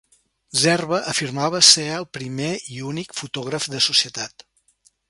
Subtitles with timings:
[0.61, 4.51] Zerbe afirmava ser el primer (i únic) fotògraf de societat.